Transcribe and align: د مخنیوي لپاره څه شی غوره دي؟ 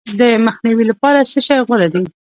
د 0.19 0.21
مخنیوي 0.45 0.85
لپاره 0.91 1.27
څه 1.31 1.39
شی 1.47 1.59
غوره 1.67 1.87
دي؟ 1.93 2.03